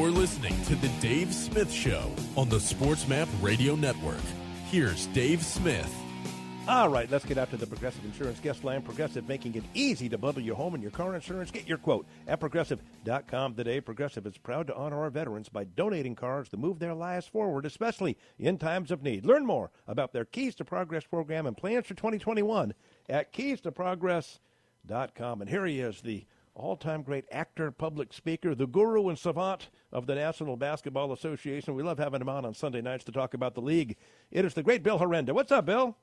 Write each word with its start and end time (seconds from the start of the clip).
You're 0.00 0.10
listening 0.10 0.58
to 0.64 0.74
The 0.76 0.88
Dave 1.02 1.34
Smith 1.34 1.70
Show 1.70 2.10
on 2.34 2.48
the 2.48 2.56
SportsMap 2.56 3.28
Radio 3.42 3.74
Network. 3.74 4.22
Here's 4.70 5.04
Dave 5.08 5.44
Smith. 5.44 5.94
All 6.66 6.88
right, 6.88 7.10
let's 7.10 7.26
get 7.26 7.36
out 7.36 7.50
to 7.50 7.58
the 7.58 7.66
Progressive 7.66 8.02
Insurance 8.06 8.40
guest 8.40 8.64
line. 8.64 8.80
Progressive 8.80 9.28
making 9.28 9.56
it 9.56 9.64
easy 9.74 10.08
to 10.08 10.16
bundle 10.16 10.42
your 10.42 10.56
home 10.56 10.72
and 10.72 10.82
your 10.82 10.90
car 10.90 11.14
insurance. 11.14 11.50
Get 11.50 11.68
your 11.68 11.76
quote 11.76 12.06
at 12.26 12.40
progressive.com 12.40 13.54
today. 13.54 13.82
Progressive 13.82 14.26
is 14.26 14.38
proud 14.38 14.68
to 14.68 14.74
honor 14.74 15.02
our 15.02 15.10
veterans 15.10 15.50
by 15.50 15.64
donating 15.64 16.14
cars 16.14 16.48
to 16.48 16.56
move 16.56 16.78
their 16.78 16.94
lives 16.94 17.26
forward, 17.26 17.66
especially 17.66 18.16
in 18.38 18.56
times 18.56 18.90
of 18.90 19.02
need. 19.02 19.26
Learn 19.26 19.44
more 19.44 19.70
about 19.86 20.14
their 20.14 20.24
Keys 20.24 20.54
to 20.54 20.64
Progress 20.64 21.04
program 21.04 21.46
and 21.46 21.58
plans 21.58 21.86
for 21.86 21.92
2021 21.92 22.72
at 23.10 23.34
keystoprogress.com. 23.34 25.42
And 25.42 25.50
here 25.50 25.66
he 25.66 25.80
is, 25.80 26.00
the 26.00 26.24
all 26.54 26.76
time 26.76 27.02
great 27.02 27.24
actor, 27.30 27.70
public 27.70 28.12
speaker, 28.12 28.54
the 28.54 28.66
guru 28.66 29.08
and 29.08 29.18
savant 29.18 29.70
of 29.92 30.06
the 30.06 30.14
National 30.14 30.56
Basketball 30.56 31.12
Association. 31.12 31.74
We 31.74 31.82
love 31.82 31.98
having 31.98 32.20
him 32.20 32.28
on 32.28 32.44
on 32.44 32.54
Sunday 32.54 32.80
nights 32.80 33.04
to 33.04 33.12
talk 33.12 33.34
about 33.34 33.54
the 33.54 33.62
league. 33.62 33.96
It 34.30 34.44
is 34.44 34.54
the 34.54 34.62
great 34.62 34.82
Bill 34.82 34.98
Herenda. 34.98 35.32
What's 35.32 35.52
up, 35.52 35.66
Bill? 35.66 35.96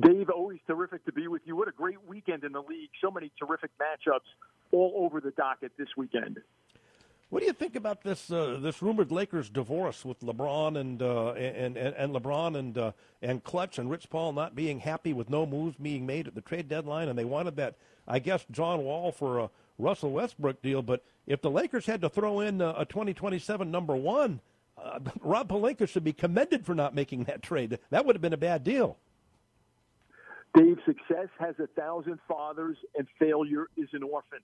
Dave, 0.00 0.28
always 0.28 0.58
terrific 0.66 1.04
to 1.04 1.12
be 1.12 1.28
with 1.28 1.42
you. 1.44 1.54
What 1.56 1.68
a 1.68 1.72
great 1.72 2.02
weekend 2.06 2.44
in 2.44 2.52
the 2.52 2.62
league. 2.62 2.90
So 3.00 3.10
many 3.10 3.30
terrific 3.38 3.70
matchups 3.78 4.26
all 4.72 4.92
over 4.96 5.20
the 5.20 5.30
docket 5.32 5.72
this 5.78 5.88
weekend. 5.96 6.38
What 7.34 7.40
do 7.40 7.46
you 7.46 7.52
think 7.52 7.74
about 7.74 8.04
this 8.04 8.30
uh, 8.30 8.58
this 8.62 8.80
rumored 8.80 9.10
Lakers 9.10 9.50
divorce 9.50 10.04
with 10.04 10.20
LeBron 10.20 10.78
and 10.78 11.02
uh, 11.02 11.32
and, 11.32 11.76
and, 11.76 11.92
and 11.96 12.14
LeBron 12.14 12.56
and 12.56 12.78
uh, 12.78 12.92
and 13.22 13.42
Klutch 13.42 13.76
and 13.76 13.90
Rich 13.90 14.08
Paul 14.08 14.32
not 14.34 14.54
being 14.54 14.78
happy 14.78 15.12
with 15.12 15.28
no 15.28 15.44
moves 15.44 15.74
being 15.74 16.06
made 16.06 16.28
at 16.28 16.36
the 16.36 16.40
trade 16.40 16.68
deadline, 16.68 17.08
and 17.08 17.18
they 17.18 17.24
wanted 17.24 17.56
that 17.56 17.74
I 18.06 18.20
guess 18.20 18.46
John 18.52 18.84
Wall 18.84 19.10
for 19.10 19.40
a 19.40 19.50
Russell 19.80 20.12
Westbrook 20.12 20.62
deal. 20.62 20.80
But 20.80 21.02
if 21.26 21.42
the 21.42 21.50
Lakers 21.50 21.86
had 21.86 22.02
to 22.02 22.08
throw 22.08 22.38
in 22.38 22.60
a, 22.60 22.72
a 22.78 22.84
2027 22.84 23.68
number 23.68 23.96
one, 23.96 24.38
uh, 24.80 25.00
Rob 25.20 25.48
Pelinka 25.48 25.88
should 25.88 26.04
be 26.04 26.12
commended 26.12 26.64
for 26.64 26.76
not 26.76 26.94
making 26.94 27.24
that 27.24 27.42
trade. 27.42 27.80
That 27.90 28.06
would 28.06 28.14
have 28.14 28.22
been 28.22 28.32
a 28.32 28.36
bad 28.36 28.62
deal. 28.62 28.96
Dave, 30.56 30.78
success 30.86 31.30
has 31.40 31.56
a 31.58 31.66
thousand 31.66 32.20
fathers, 32.28 32.76
and 32.96 33.08
failure 33.18 33.66
is 33.76 33.88
an 33.92 34.04
orphan. 34.04 34.38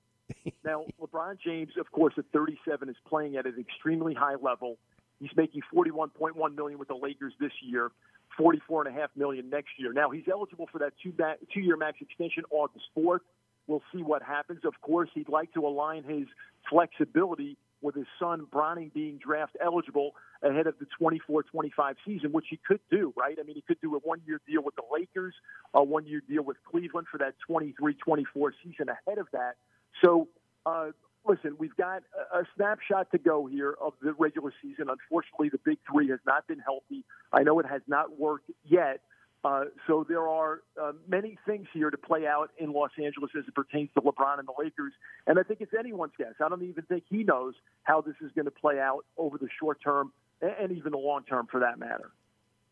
Now, 0.64 0.84
LeBron 1.00 1.38
James, 1.44 1.72
of 1.78 1.90
course, 1.92 2.14
at 2.18 2.24
37, 2.32 2.88
is 2.88 2.96
playing 3.08 3.36
at 3.36 3.46
an 3.46 3.56
extremely 3.58 4.14
high 4.14 4.36
level. 4.40 4.78
He's 5.18 5.30
making 5.36 5.62
41.1 5.74 6.56
million 6.56 6.78
with 6.78 6.88
the 6.88 6.94
Lakers 6.94 7.34
this 7.38 7.52
year, 7.62 7.90
44.5 8.38 9.08
million 9.16 9.50
next 9.50 9.70
year. 9.78 9.92
Now, 9.92 10.10
he's 10.10 10.24
eligible 10.30 10.68
for 10.70 10.78
that 10.78 10.92
two 11.02 11.12
two-year 11.52 11.76
max 11.76 11.98
extension 12.00 12.44
August 12.50 12.86
4th. 12.96 13.20
We'll 13.66 13.82
see 13.94 14.02
what 14.02 14.22
happens. 14.22 14.64
Of 14.64 14.80
course, 14.80 15.10
he'd 15.14 15.28
like 15.28 15.52
to 15.52 15.66
align 15.66 16.04
his 16.04 16.26
flexibility 16.68 17.56
with 17.82 17.94
his 17.94 18.06
son 18.18 18.46
Bronny 18.52 18.92
being 18.92 19.18
draft 19.18 19.56
eligible 19.62 20.12
ahead 20.42 20.66
of 20.66 20.74
the 20.78 20.86
24-25 21.00 21.94
season, 22.06 22.32
which 22.32 22.46
he 22.50 22.58
could 22.66 22.80
do, 22.90 23.12
right? 23.16 23.36
I 23.40 23.42
mean, 23.42 23.56
he 23.56 23.62
could 23.62 23.80
do 23.80 23.94
a 23.94 23.98
one-year 23.98 24.40
deal 24.46 24.62
with 24.62 24.74
the 24.74 24.82
Lakers, 24.92 25.34
a 25.74 25.82
one-year 25.82 26.22
deal 26.28 26.42
with 26.42 26.56
Cleveland 26.70 27.06
for 27.10 27.18
that 27.18 27.34
23-24 27.48 28.50
season 28.62 28.88
ahead 28.88 29.18
of 29.18 29.28
that. 29.32 29.56
So, 30.02 30.28
uh, 30.66 30.88
listen, 31.26 31.56
we've 31.58 31.76
got 31.76 32.02
a 32.32 32.42
snapshot 32.56 33.10
to 33.12 33.18
go 33.18 33.46
here 33.46 33.74
of 33.80 33.94
the 34.02 34.12
regular 34.14 34.52
season. 34.62 34.86
Unfortunately, 34.88 35.48
the 35.48 35.60
Big 35.64 35.78
Three 35.90 36.08
has 36.08 36.20
not 36.26 36.46
been 36.46 36.58
healthy. 36.60 37.04
I 37.32 37.42
know 37.42 37.58
it 37.60 37.66
has 37.66 37.82
not 37.86 38.18
worked 38.18 38.50
yet. 38.64 39.00
Uh, 39.42 39.64
so 39.86 40.04
there 40.06 40.28
are 40.28 40.60
uh, 40.80 40.92
many 41.08 41.38
things 41.46 41.66
here 41.72 41.90
to 41.90 41.96
play 41.96 42.26
out 42.26 42.50
in 42.58 42.72
Los 42.72 42.90
Angeles 43.02 43.30
as 43.38 43.44
it 43.48 43.54
pertains 43.54 43.88
to 43.94 44.00
LeBron 44.02 44.38
and 44.38 44.46
the 44.46 44.52
Lakers. 44.58 44.92
And 45.26 45.38
I 45.38 45.42
think 45.42 45.62
it's 45.62 45.72
anyone's 45.78 46.12
guess. 46.18 46.34
I 46.44 46.48
don't 46.48 46.62
even 46.62 46.84
think 46.84 47.04
he 47.08 47.24
knows 47.24 47.54
how 47.84 48.02
this 48.02 48.16
is 48.20 48.30
going 48.34 48.44
to 48.44 48.50
play 48.50 48.78
out 48.78 49.06
over 49.16 49.38
the 49.38 49.48
short 49.58 49.80
term 49.82 50.12
and 50.42 50.72
even 50.72 50.92
the 50.92 50.98
long 50.98 51.24
term, 51.24 51.46
for 51.50 51.60
that 51.60 51.78
matter. 51.78 52.10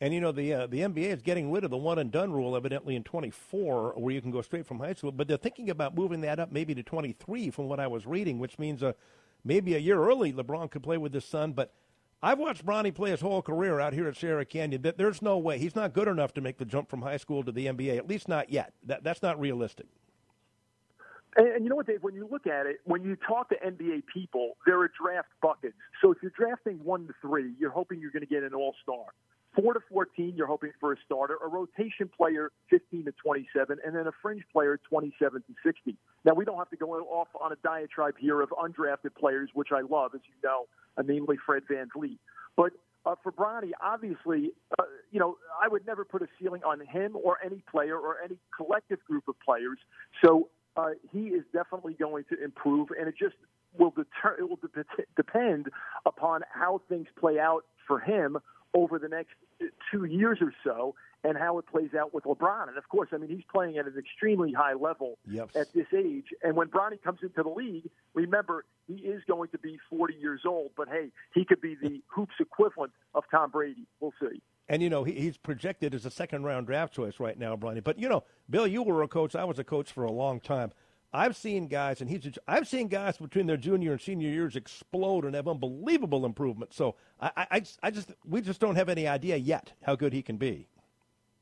And 0.01 0.15
you 0.15 0.21
know 0.21 0.31
the 0.31 0.55
uh, 0.55 0.67
the 0.69 0.81
NBA 0.81 1.13
is 1.13 1.23
getting 1.23 1.51
rid 1.51 1.65
of 1.65 1.71
the 1.71 1.77
one 1.77 1.99
and 1.99 2.13
done 2.13 2.33
rule, 2.33 2.57
evidently 2.57 2.95
in 2.95 3.03
24, 3.03 3.95
where 3.97 4.15
you 4.15 4.21
can 4.21 4.31
go 4.31 4.43
straight 4.43 4.65
from 4.65 4.79
high 4.79 4.95
school. 4.95 5.11
But 5.11 5.27
they're 5.27 5.37
thinking 5.37 5.71
about 5.71 5.97
moving 5.97 6.21
that 6.21 6.39
up 6.39 6.53
maybe 6.53 6.75
to 6.77 6.85
23, 6.85 7.51
from 7.51 7.69
what 7.69 7.81
I 7.81 7.89
was 7.89 8.07
reading, 8.07 8.39
which 8.39 8.59
means 8.61 8.83
uh, 8.83 8.93
maybe 9.45 9.75
a 9.75 9.79
year 9.79 10.01
early 10.01 10.33
LeBron 10.33 10.71
could 10.71 10.85
play 10.85 10.99
with 10.99 11.13
his 11.13 11.25
son. 11.25 11.53
But 11.53 11.73
I've 12.23 12.39
watched 12.39 12.65
Bronny 12.65 12.95
play 12.95 13.11
his 13.11 13.21
whole 13.21 13.43
career 13.43 13.81
out 13.81 13.93
here 13.93 14.07
at 14.07 14.17
Sierra 14.17 14.45
Canyon. 14.45 14.85
There's 14.97 15.21
no 15.21 15.37
way 15.37 15.59
he's 15.59 15.75
not 15.75 15.93
good 15.93 16.07
enough 16.07 16.33
to 16.35 16.41
make 16.41 16.59
the 16.59 16.65
jump 16.65 16.89
from 16.89 17.03
high 17.03 17.17
school 17.17 17.43
to 17.43 17.51
the 17.51 17.67
NBA. 17.67 17.97
At 17.97 18.09
least 18.09 18.29
not 18.29 18.51
yet. 18.51 18.75
That 18.85 19.03
that's 19.03 19.23
not 19.23 19.41
realistic. 19.41 19.87
And, 21.37 21.49
and 21.49 21.65
you 21.65 21.71
know 21.71 21.77
what, 21.77 21.87
Dave? 21.87 22.03
When 22.03 22.15
you 22.15 22.29
look 22.31 22.47
at 22.47 22.67
it, 22.67 22.79
when 22.85 23.03
you 23.03 23.17
talk 23.17 23.49
to 23.51 23.57
NBA 23.57 24.05
people, 24.13 24.57
there 24.65 24.79
are 24.81 24.91
draft 25.01 25.29
buckets. 25.43 25.75
So 26.01 26.13
if 26.13 26.19
you're 26.23 26.33
drafting 26.37 26.79
one 26.85 27.07
to 27.09 27.15
three, 27.21 27.53
you're 27.59 27.71
hoping 27.71 28.01
you're 28.01 28.13
going 28.13 28.27
to 28.27 28.29
get 28.29 28.43
an 28.45 28.55
All 28.55 28.75
Star. 28.83 29.05
Four 29.55 29.75
to 29.75 29.81
14, 29.91 30.35
you're 30.37 30.47
hoping 30.47 30.73
for 30.79 30.93
a 30.93 30.97
starter, 31.05 31.37
a 31.43 31.49
rotation 31.49 32.09
player 32.15 32.53
15 32.71 33.07
to 33.07 33.13
27, 33.13 33.79
and 33.85 33.97
then 33.97 34.07
a 34.07 34.13
fringe 34.23 34.43
player 34.53 34.79
27 34.89 35.43
to 35.43 35.55
60. 35.65 35.97
Now, 36.25 36.35
we 36.35 36.45
don't 36.45 36.59
have 36.59 36.71
to 36.71 36.77
go 36.77 36.93
off 36.93 37.29
on 37.41 37.53
a 37.53 37.57
diatribe 37.65 38.15
here 38.19 38.41
of 38.41 38.51
undrafted 38.51 39.15
players, 39.19 39.51
which 39.55 39.69
I 39.73 39.81
love, 39.81 40.13
as 40.15 40.21
you 40.27 40.35
know, 40.45 40.67
namely 41.03 41.37
Fred 41.45 41.63
VanVleet. 41.71 42.19
But 42.57 42.73
uh, 43.07 43.15
for 43.23 43.33
Bronny, 43.33 43.71
obviously, 43.83 44.53
uh, 44.79 44.85
you 45.11 45.19
know, 45.19 45.39
I 45.63 45.69
would 45.69 45.87
never 45.87 46.05
put 46.05 46.23
a 46.23 46.29
ceiling 46.39 46.63
on 46.65 46.81
him 46.87 47.17
or 47.17 47.39
any 47.45 47.63
player 47.71 47.97
or 47.97 48.17
any 48.23 48.37
collective 48.55 49.03
group 49.05 49.29
of 49.29 49.35
players. 49.45 49.79
So 50.23 50.51
uh, 50.77 50.91
he 51.11 51.29
is 51.29 51.45
definitely 51.53 51.95
going 51.95 52.25
to 52.31 52.43
improve, 52.43 52.89
and 52.99 53.09
it 53.09 53.15
just 53.19 53.35
will 53.79 53.91
deter. 53.91 54.37
It 54.39 54.49
will 54.49 54.57
de- 54.57 54.85
depend 55.17 55.69
upon 56.05 56.43
how 56.53 56.83
things 56.89 57.07
play 57.19 57.39
out 57.39 57.65
for 57.87 57.99
him 57.99 58.39
over 58.83 58.99
the 58.99 59.09
next 59.09 59.35
two 59.91 60.05
years 60.05 60.39
or 60.41 60.53
so 60.65 60.95
and 61.25 61.37
how 61.37 61.59
it 61.59 61.67
plays 61.67 61.91
out 61.99 62.15
with 62.15 62.25
LeBron. 62.25 62.69
And 62.69 62.79
of 62.79 62.89
course, 62.89 63.09
I 63.13 63.17
mean, 63.19 63.29
he's 63.29 63.45
playing 63.51 63.77
at 63.77 63.87
an 63.87 63.95
extremely 63.99 64.53
high 64.53 64.75
level 64.75 65.19
yep. 65.29 65.51
at 65.55 65.73
this 65.75 65.87
age. 65.97 66.27
And 66.43 66.57
when 66.57 66.69
Bronny 66.69 67.03
comes 67.03 67.21
into 67.23 67.43
the 67.43 67.49
league, 67.49 67.91
remember, 68.15 68.65
he 68.87 68.95
is 68.95 69.23
going 69.27 69.49
to 69.51 69.59
be 69.59 69.79
40 69.91 70.15
years 70.15 70.43
old, 70.47 70.71
but 70.77 70.89
hey, 70.89 71.11
he 71.35 71.45
could 71.45 71.61
be 71.61 71.75
the 71.81 72.03
hoops 72.07 72.35
equivalent 72.39 72.93
of 73.15 73.25
Tom 73.31 73.51
Brady. 73.51 73.87
We'll 74.01 74.15
see. 74.21 74.41
And, 74.69 74.83
you 74.83 74.91
know, 74.91 75.03
he, 75.03 75.13
he's 75.13 75.37
projected 75.37 75.95
as 75.95 76.07
a 76.07 76.11
second 76.11 76.45
round 76.45 76.67
draft 76.67 76.95
choice 76.95 77.19
right 77.19 77.39
now, 77.39 77.57
Bronny. 77.57 77.83
But, 77.83 77.99
you 77.99 78.09
know, 78.09 78.23
Bill, 78.49 78.67
you 78.67 78.83
were 78.83 79.03
a 79.03 79.09
coach. 79.09 79.35
I 79.35 79.45
was 79.45 79.59
a 79.59 79.65
coach 79.65 79.91
for 79.91 80.05
a 80.05 80.13
long 80.13 80.41
time. 80.41 80.71
I've 81.13 81.37
seen 81.37 81.69
guys, 81.69 82.01
and 82.01 82.11
he's 82.11 82.39
I've 82.47 82.69
seen 82.69 82.89
guys 82.89 83.17
between 83.17 83.47
their 83.47 83.57
junior 83.57 83.93
and 83.93 84.01
senior 84.01 84.29
years 84.29 84.57
explode 84.57 85.25
and 85.25 85.35
have 85.35 85.49
unbelievable 85.49 86.27
improvement. 86.27 86.75
So 86.75 86.97
I, 87.21 87.47
I, 87.51 87.63
I 87.83 87.91
just 87.91 88.13
we 88.27 88.41
just 88.43 88.61
don't 88.61 88.77
have 88.77 88.89
any 88.89 89.09
idea 89.09 89.37
yet 89.37 89.73
how 89.83 89.97
good 89.97 90.13
he 90.13 90.23
can 90.23 90.37
be. 90.37 90.69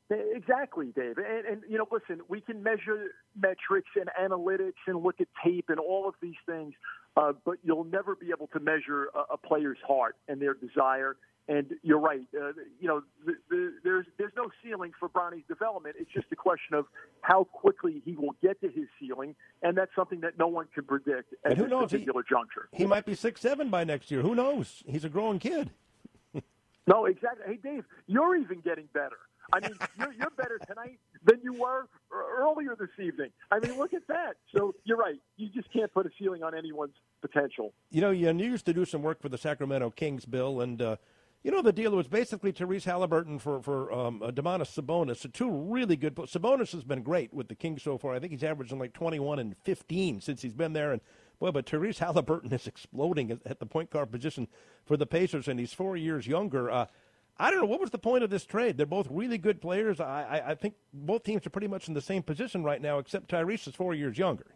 Exactly, 0.08 0.92
Dave. 0.94 1.18
And, 1.18 1.46
and 1.46 1.62
you 1.68 1.78
know, 1.78 1.88
listen, 1.90 2.20
we 2.28 2.40
can 2.40 2.62
measure 2.62 3.10
metrics 3.36 3.90
and 3.96 4.08
analytics 4.20 4.74
and 4.86 5.02
look 5.02 5.20
at 5.20 5.26
tape 5.44 5.64
and 5.68 5.80
all 5.80 6.06
of 6.06 6.14
these 6.22 6.36
things, 6.46 6.74
uh, 7.16 7.32
but 7.44 7.56
you'll 7.62 7.84
never 7.84 8.14
be 8.14 8.28
able 8.30 8.48
to 8.48 8.60
measure 8.60 9.08
a, 9.14 9.34
a 9.34 9.36
player's 9.36 9.78
heart 9.86 10.16
and 10.28 10.40
their 10.40 10.54
desire 10.54 11.16
and 11.48 11.74
you're 11.82 11.98
right. 11.98 12.26
Uh, 12.34 12.52
you 12.80 12.88
know, 12.88 13.02
the, 13.24 13.34
the, 13.48 13.72
there's 13.84 14.06
there's 14.18 14.32
no 14.36 14.50
ceiling 14.62 14.92
for 14.98 15.08
Bronny's 15.08 15.44
development. 15.48 15.96
It's 15.98 16.10
just 16.12 16.26
a 16.32 16.36
question 16.36 16.74
of 16.74 16.86
how 17.20 17.44
quickly 17.44 18.02
he 18.04 18.16
will 18.16 18.34
get 18.42 18.60
to 18.62 18.68
his 18.68 18.86
ceiling, 18.98 19.34
and 19.62 19.76
that's 19.76 19.92
something 19.94 20.20
that 20.20 20.38
no 20.38 20.48
one 20.48 20.66
can 20.74 20.84
predict 20.84 21.34
at 21.44 21.52
and 21.52 21.58
who 21.58 21.64
this 21.64 21.70
knows? 21.70 21.90
particular 21.90 22.24
he, 22.28 22.34
juncture. 22.34 22.68
He 22.72 22.86
might 22.86 23.06
be 23.06 23.14
six 23.14 23.40
seven 23.40 23.68
by 23.68 23.84
next 23.84 24.10
year. 24.10 24.22
Who 24.22 24.34
knows? 24.34 24.82
He's 24.86 25.04
a 25.04 25.08
growing 25.08 25.38
kid. 25.38 25.70
no, 26.86 27.06
exactly. 27.06 27.44
Hey, 27.46 27.58
Dave, 27.62 27.84
you're 28.06 28.36
even 28.36 28.60
getting 28.60 28.88
better. 28.92 29.18
I 29.52 29.60
mean, 29.60 29.78
you're, 29.98 30.12
you're 30.12 30.30
better 30.30 30.58
tonight 30.66 30.98
than 31.26 31.40
you 31.42 31.52
were 31.52 31.88
earlier 32.12 32.76
this 32.78 32.88
evening. 32.98 33.30
I 33.50 33.58
mean, 33.58 33.76
look 33.76 33.92
at 33.92 34.06
that. 34.08 34.36
So 34.54 34.74
you're 34.84 34.96
right. 34.96 35.20
You 35.36 35.48
just 35.48 35.70
can't 35.72 35.92
put 35.92 36.06
a 36.06 36.10
ceiling 36.18 36.42
on 36.42 36.56
anyone's 36.56 36.94
potential. 37.20 37.74
You 37.90 38.00
know, 38.00 38.10
you 38.10 38.32
used 38.32 38.66
to 38.66 38.72
do 38.72 38.84
some 38.84 39.02
work 39.02 39.20
for 39.20 39.28
the 39.28 39.38
Sacramento 39.38 39.90
Kings, 39.90 40.24
Bill, 40.24 40.60
and 40.60 40.80
uh, 40.80 40.96
you 41.46 41.52
know, 41.52 41.62
the 41.62 41.72
deal 41.72 41.92
was 41.92 42.08
basically 42.08 42.52
Tyrese 42.52 42.84
Halliburton 42.84 43.38
for 43.38 43.62
for 43.62 43.92
um, 43.92 44.20
uh, 44.22 44.32
Domantas 44.32 44.74
Sabonis. 44.74 45.18
So 45.18 45.28
two 45.28 45.50
really 45.50 45.96
good. 45.96 46.14
Sabonis 46.16 46.72
has 46.72 46.82
been 46.82 47.02
great 47.02 47.32
with 47.32 47.48
the 47.48 47.54
Kings 47.54 47.82
so 47.82 47.98
far. 47.98 48.14
I 48.14 48.18
think 48.18 48.32
he's 48.32 48.42
averaging 48.42 48.78
like 48.78 48.92
21 48.92 49.38
and 49.38 49.56
15 49.62 50.20
since 50.20 50.42
he's 50.42 50.54
been 50.54 50.72
there. 50.72 50.90
And 50.90 51.00
boy, 51.38 51.52
but 51.52 51.66
Tyrese 51.66 51.98
Halliburton 51.98 52.52
is 52.52 52.66
exploding 52.66 53.30
at, 53.30 53.38
at 53.46 53.60
the 53.60 53.66
point 53.66 53.90
guard 53.90 54.10
position 54.10 54.48
for 54.84 54.96
the 54.96 55.06
Pacers, 55.06 55.46
and 55.46 55.60
he's 55.60 55.72
four 55.72 55.96
years 55.96 56.26
younger. 56.26 56.68
Uh, 56.68 56.86
I 57.38 57.50
don't 57.50 57.60
know 57.60 57.66
what 57.66 57.80
was 57.80 57.90
the 57.90 57.98
point 57.98 58.24
of 58.24 58.30
this 58.30 58.44
trade. 58.44 58.76
They're 58.76 58.86
both 58.86 59.08
really 59.10 59.38
good 59.38 59.60
players. 59.60 60.00
I, 60.00 60.22
I, 60.22 60.50
I 60.50 60.54
think 60.54 60.74
both 60.92 61.22
teams 61.22 61.46
are 61.46 61.50
pretty 61.50 61.68
much 61.68 61.88
in 61.88 61.94
the 61.94 62.00
same 62.00 62.22
position 62.22 62.64
right 62.64 62.80
now, 62.80 62.98
except 62.98 63.30
Tyrese 63.30 63.68
is 63.68 63.74
four 63.74 63.94
years 63.94 64.16
younger. 64.16 64.46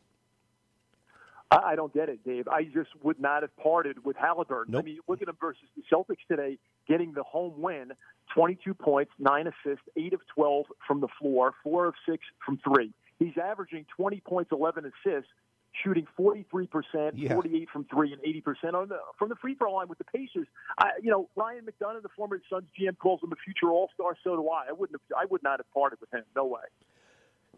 I 1.50 1.74
don't 1.74 1.92
get 1.92 2.08
it, 2.08 2.24
Dave. 2.24 2.46
I 2.46 2.62
just 2.62 2.90
would 3.02 3.18
not 3.18 3.42
have 3.42 3.54
parted 3.56 4.04
with 4.04 4.16
Halliburton. 4.16 4.72
Nope. 4.72 4.82
I 4.82 4.84
mean, 4.84 4.98
look 5.08 5.20
at 5.20 5.28
him 5.28 5.36
versus 5.40 5.64
the 5.76 5.82
Celtics 5.92 6.24
today, 6.28 6.58
getting 6.86 7.12
the 7.12 7.24
home 7.24 7.60
win, 7.60 7.90
22 8.34 8.72
points, 8.74 9.10
9 9.18 9.48
assists, 9.48 9.84
8 9.96 10.12
of 10.12 10.20
12 10.32 10.66
from 10.86 11.00
the 11.00 11.08
floor, 11.18 11.54
4 11.64 11.86
of 11.86 11.94
6 12.08 12.24
from 12.44 12.60
3. 12.72 12.92
He's 13.18 13.36
averaging 13.36 13.84
20 13.96 14.20
points, 14.20 14.52
11 14.52 14.84
assists, 14.84 15.30
shooting 15.72 16.06
43%, 16.19 17.12
Yeah. 17.14 17.34
48 17.34 17.69
from 17.70 17.84
three, 17.84 18.12
and 18.12 18.22
80% 18.22 18.75
on 18.75 18.88
the, 18.88 18.99
from 19.19 19.28
the 19.28 19.37
free 19.37 19.55
throw 19.55 19.72
line 19.75 19.88
with 19.88 19.99
the 19.99 20.05
Pacers. 20.05 20.46
I, 20.78 20.90
you 21.02 21.11
know, 21.11 21.28
Ryan 21.37 21.64
McDonough, 21.64 22.02
the 22.02 22.08
former 22.11 22.40
Suns 22.50 22.64
GM, 22.78 22.99
calls 22.99 23.22
him 23.22 23.32
a 23.32 23.37
future 23.37 23.70
All 23.70 23.88
Star. 23.94 24.17
So 24.25 24.37
do 24.37 24.49
I. 24.49 24.67
I 24.69 24.72
wouldn't. 24.72 25.00
Have, 25.11 25.19
I 25.19 25.25
would 25.26 25.43
not 25.43 25.61
have 25.61 25.72
parted 25.72 26.00
with 26.00 26.12
him. 26.12 26.25
No 26.34 26.44
way. 26.46 26.62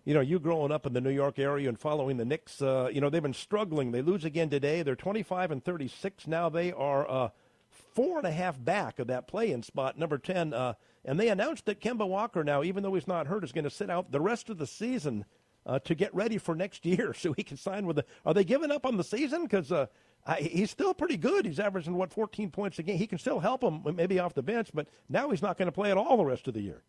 You 0.04 0.14
know, 0.14 0.20
you 0.20 0.40
growing 0.40 0.72
up 0.72 0.84
in 0.84 0.94
the 0.94 1.00
New 1.00 1.10
York 1.10 1.38
area 1.38 1.68
and 1.68 1.78
following 1.78 2.16
the 2.16 2.24
Knicks, 2.24 2.60
uh, 2.60 2.90
you 2.92 3.00
know, 3.00 3.08
they've 3.08 3.22
been 3.22 3.32
struggling. 3.32 3.92
They 3.92 4.02
lose 4.02 4.24
again 4.24 4.50
today. 4.50 4.82
They're 4.82 4.96
25 4.96 5.52
and 5.52 5.64
36 5.64 6.26
now. 6.26 6.48
They 6.48 6.72
are 6.72 7.08
uh, 7.08 7.28
four 7.70 8.18
and 8.18 8.26
a 8.26 8.32
half 8.32 8.62
back 8.62 8.98
of 8.98 9.06
that 9.06 9.28
play-in 9.28 9.62
spot, 9.62 9.96
number 9.96 10.18
10. 10.18 10.52
Uh, 10.54 10.74
and 11.04 11.20
they 11.20 11.28
announced 11.28 11.66
that 11.66 11.80
Kemba 11.80 12.06
Walker 12.08 12.42
now, 12.42 12.64
even 12.64 12.82
though 12.82 12.94
he's 12.94 13.06
not 13.06 13.28
hurt, 13.28 13.44
is 13.44 13.52
going 13.52 13.64
to 13.64 13.70
sit 13.70 13.90
out 13.90 14.10
the 14.10 14.20
rest 14.20 14.50
of 14.50 14.58
the 14.58 14.66
season 14.66 15.24
uh, 15.66 15.78
to 15.80 15.94
get 15.94 16.14
ready 16.14 16.38
for 16.38 16.54
next 16.54 16.84
year 16.86 17.14
so 17.14 17.32
he 17.32 17.42
can 17.42 17.56
sign 17.56 17.86
with 17.86 17.96
the. 17.96 18.04
Are 18.24 18.34
they 18.34 18.44
giving 18.44 18.70
up 18.70 18.86
on 18.86 18.96
the 18.96 19.04
season? 19.04 19.42
Because 19.42 19.72
uh, 19.72 19.86
he's 20.38 20.70
still 20.70 20.94
pretty 20.94 21.16
good. 21.16 21.46
He's 21.46 21.60
averaging, 21.60 21.94
what, 21.94 22.12
14 22.12 22.50
points 22.50 22.78
a 22.78 22.82
game. 22.82 22.98
He 22.98 23.06
can 23.06 23.18
still 23.18 23.40
help 23.40 23.60
them, 23.60 23.82
maybe 23.94 24.18
off 24.18 24.34
the 24.34 24.42
bench, 24.42 24.70
but 24.72 24.86
now 25.08 25.30
he's 25.30 25.42
not 25.42 25.58
going 25.58 25.66
to 25.66 25.72
play 25.72 25.90
at 25.90 25.96
all 25.96 26.16
the 26.16 26.24
rest 26.24 26.48
of 26.48 26.54
the 26.54 26.60
year. 26.60 26.82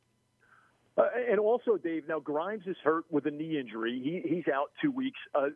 Uh, 0.96 1.06
and 1.32 1.40
also, 1.40 1.76
Dave, 1.76 2.08
now 2.08 2.20
Grimes 2.20 2.68
is 2.68 2.78
hurt 2.84 3.06
with 3.10 3.26
a 3.26 3.32
knee 3.32 3.58
injury. 3.60 4.00
He, 4.04 4.36
he's 4.36 4.48
out 4.54 4.70
two 4.80 4.92
weeks. 4.92 5.18
Uh, 5.34 5.48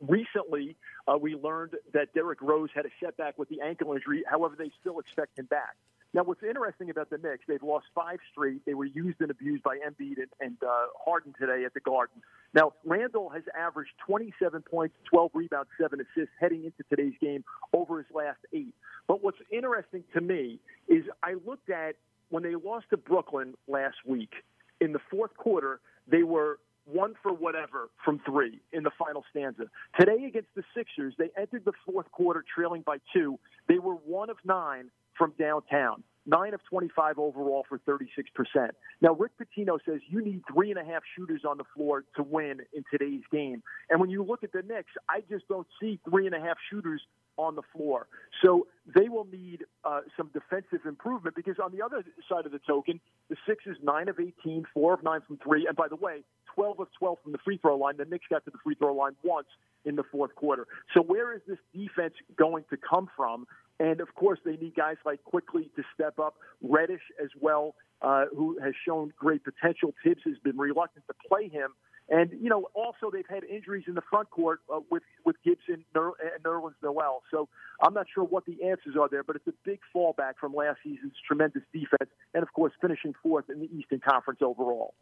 recently, 0.00 0.76
uh, 1.08 1.18
we 1.18 1.34
learned 1.34 1.72
that 1.92 2.14
Derrick 2.14 2.40
Rose 2.40 2.68
had 2.72 2.86
a 2.86 2.90
setback 3.02 3.36
with 3.36 3.48
the 3.48 3.60
ankle 3.60 3.92
injury. 3.92 4.22
However, 4.30 4.54
they 4.56 4.70
still 4.80 5.00
expect 5.00 5.36
him 5.36 5.46
back. 5.46 5.74
Now, 6.14 6.22
what's 6.22 6.42
interesting 6.42 6.90
about 6.90 7.10
the 7.10 7.18
Knicks, 7.18 7.44
they've 7.48 7.62
lost 7.62 7.86
five 7.94 8.18
straight. 8.30 8.64
They 8.64 8.74
were 8.74 8.84
used 8.84 9.20
and 9.20 9.30
abused 9.30 9.64
by 9.64 9.78
Embiid 9.78 10.18
and, 10.18 10.28
and 10.40 10.56
uh, 10.62 10.86
Harden 11.04 11.34
today 11.38 11.64
at 11.64 11.74
the 11.74 11.80
Garden. 11.80 12.22
Now, 12.54 12.72
Randle 12.84 13.28
has 13.30 13.42
averaged 13.58 13.90
27 14.06 14.62
points, 14.62 14.94
12 15.10 15.32
rebounds, 15.34 15.68
7 15.80 15.98
assists 16.00 16.32
heading 16.40 16.64
into 16.64 16.84
today's 16.88 17.14
game 17.20 17.44
over 17.72 17.98
his 17.98 18.06
last 18.14 18.38
eight. 18.52 18.74
But 19.08 19.24
what's 19.24 19.38
interesting 19.50 20.04
to 20.14 20.20
me 20.20 20.60
is 20.88 21.04
I 21.22 21.34
looked 21.44 21.68
at 21.68 21.96
when 22.30 22.44
they 22.44 22.54
lost 22.54 22.86
to 22.90 22.96
Brooklyn 22.96 23.54
last 23.66 23.96
week– 24.06 24.30
in 24.80 24.92
the 24.92 25.00
fourth 25.10 25.36
quarter, 25.36 25.80
they 26.06 26.22
were 26.22 26.58
one 26.84 27.14
for 27.22 27.32
whatever 27.32 27.88
from 28.04 28.20
three 28.26 28.60
in 28.72 28.82
the 28.82 28.90
final 28.98 29.24
stanza. 29.30 29.64
Today 29.98 30.24
against 30.26 30.48
the 30.54 30.62
Sixers, 30.76 31.14
they 31.18 31.30
entered 31.38 31.64
the 31.64 31.72
fourth 31.86 32.10
quarter 32.12 32.44
trailing 32.54 32.82
by 32.82 32.98
two. 33.12 33.38
They 33.68 33.78
were 33.78 33.94
one 33.94 34.30
of 34.30 34.36
nine 34.44 34.90
from 35.16 35.32
downtown. 35.38 36.02
Nine 36.26 36.54
of 36.54 36.60
25 36.70 37.18
overall 37.18 37.66
for 37.68 37.78
36%. 37.80 38.70
Now, 39.02 39.12
Rick 39.12 39.32
Pitino 39.38 39.78
says 39.84 40.00
you 40.08 40.24
need 40.24 40.42
three 40.50 40.70
and 40.70 40.80
a 40.80 40.84
half 40.84 41.02
shooters 41.14 41.42
on 41.46 41.58
the 41.58 41.64
floor 41.76 42.04
to 42.16 42.22
win 42.22 42.60
in 42.72 42.82
today's 42.90 43.20
game. 43.30 43.62
And 43.90 44.00
when 44.00 44.08
you 44.08 44.22
look 44.22 44.42
at 44.42 44.52
the 44.52 44.62
Knicks, 44.62 44.92
I 45.06 45.22
just 45.28 45.46
don't 45.48 45.66
see 45.78 46.00
three 46.08 46.24
and 46.24 46.34
a 46.34 46.40
half 46.40 46.56
shooters 46.70 47.02
on 47.36 47.56
the 47.56 47.62
floor. 47.76 48.06
So 48.42 48.66
they 48.94 49.08
will 49.08 49.26
need 49.30 49.64
uh, 49.84 50.00
some 50.16 50.30
defensive 50.32 50.86
improvement 50.86 51.36
because 51.36 51.56
on 51.62 51.72
the 51.72 51.82
other 51.82 52.02
side 52.28 52.46
of 52.46 52.52
the 52.52 52.60
token, 52.66 53.00
the 53.28 53.36
Sixers 53.46 53.76
nine 53.82 54.08
of 54.08 54.18
18, 54.18 54.64
four 54.72 54.94
of 54.94 55.02
nine 55.02 55.20
from 55.26 55.38
three, 55.38 55.66
and 55.66 55.76
by 55.76 55.88
the 55.88 55.96
way, 55.96 56.22
12 56.54 56.80
of 56.80 56.88
12 56.98 57.18
from 57.22 57.32
the 57.32 57.38
free 57.38 57.58
throw 57.58 57.76
line. 57.76 57.96
The 57.96 58.04
Knicks 58.04 58.26
got 58.30 58.44
to 58.44 58.50
the 58.50 58.58
free 58.62 58.74
throw 58.74 58.94
line 58.94 59.16
once 59.22 59.48
in 59.84 59.96
the 59.96 60.04
fourth 60.04 60.34
quarter. 60.34 60.66
So 60.94 61.02
where 61.02 61.34
is 61.34 61.42
this 61.46 61.58
defense 61.74 62.14
going 62.36 62.64
to 62.70 62.76
come 62.76 63.08
from? 63.16 63.46
And 63.80 64.00
of 64.00 64.14
course, 64.14 64.38
they 64.44 64.56
need 64.56 64.74
guys 64.76 64.96
like 65.04 65.22
Quickley 65.24 65.70
to 65.76 65.82
step 65.94 66.18
up. 66.18 66.36
Reddish 66.62 67.02
as 67.22 67.30
well, 67.40 67.74
uh, 68.02 68.26
who 68.34 68.58
has 68.62 68.74
shown 68.86 69.12
great 69.18 69.42
potential. 69.44 69.92
Thibs 70.04 70.22
has 70.24 70.38
been 70.42 70.56
reluctant 70.56 71.04
to 71.08 71.14
play 71.28 71.48
him. 71.48 71.70
And 72.08 72.30
you 72.38 72.50
know, 72.50 72.66
also 72.74 73.10
they've 73.10 73.28
had 73.28 73.44
injuries 73.44 73.84
in 73.88 73.94
the 73.94 74.02
front 74.10 74.30
court 74.30 74.60
uh, 74.72 74.80
with 74.90 75.02
with 75.24 75.36
Gibson 75.42 75.84
and 75.94 76.44
Nerlens 76.44 76.74
Noel. 76.82 77.22
So 77.30 77.48
I'm 77.80 77.94
not 77.94 78.06
sure 78.14 78.24
what 78.24 78.44
the 78.44 78.62
answers 78.62 78.94
are 79.00 79.08
there, 79.08 79.22
but 79.22 79.36
it's 79.36 79.46
a 79.46 79.54
big 79.64 79.80
fallback 79.94 80.34
from 80.38 80.54
last 80.54 80.80
season's 80.84 81.14
tremendous 81.26 81.62
defense, 81.72 82.10
and 82.34 82.42
of 82.42 82.52
course 82.52 82.72
finishing 82.80 83.14
fourth 83.22 83.48
in 83.48 83.58
the 83.60 83.70
Eastern 83.74 84.00
Conference 84.00 84.40
overall. 84.42 84.92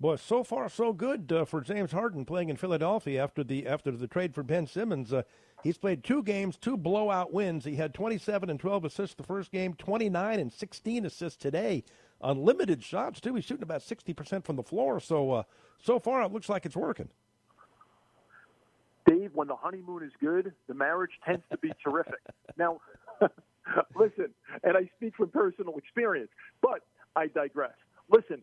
Boy, 0.00 0.16
so 0.16 0.42
far 0.42 0.70
so 0.70 0.94
good 0.94 1.30
uh, 1.30 1.44
for 1.44 1.60
James 1.60 1.92
Harden 1.92 2.24
playing 2.24 2.48
in 2.48 2.56
Philadelphia 2.56 3.22
after 3.22 3.44
the 3.44 3.66
after 3.66 3.90
the 3.90 4.06
trade 4.06 4.34
for 4.34 4.42
Ben 4.42 4.66
Simmons. 4.66 5.12
Uh, 5.12 5.24
he's 5.62 5.76
played 5.76 6.02
two 6.02 6.22
games, 6.22 6.56
two 6.56 6.78
blowout 6.78 7.34
wins. 7.34 7.66
He 7.66 7.76
had 7.76 7.92
27 7.92 8.48
and 8.48 8.58
12 8.58 8.86
assists 8.86 9.14
the 9.14 9.22
first 9.22 9.52
game, 9.52 9.74
29 9.74 10.40
and 10.40 10.50
16 10.50 11.04
assists 11.04 11.36
today. 11.36 11.84
Unlimited 12.22 12.82
shots 12.82 13.20
too. 13.20 13.34
He's 13.34 13.44
shooting 13.44 13.62
about 13.62 13.82
60 13.82 14.14
percent 14.14 14.46
from 14.46 14.56
the 14.56 14.62
floor. 14.62 15.00
So 15.00 15.32
uh, 15.32 15.42
so 15.78 15.98
far 15.98 16.22
it 16.22 16.32
looks 16.32 16.48
like 16.48 16.64
it's 16.64 16.76
working. 16.76 17.10
Dave, 19.06 19.32
when 19.34 19.48
the 19.48 19.56
honeymoon 19.56 20.02
is 20.02 20.12
good, 20.18 20.54
the 20.66 20.74
marriage 20.74 21.12
tends 21.26 21.42
to 21.50 21.58
be 21.58 21.72
terrific. 21.84 22.20
Now, 22.56 22.80
listen, 23.94 24.30
and 24.64 24.78
I 24.78 24.88
speak 24.96 25.14
from 25.16 25.28
personal 25.28 25.76
experience, 25.76 26.30
but 26.62 26.80
I 27.14 27.26
digress. 27.26 27.74
Listen, 28.10 28.42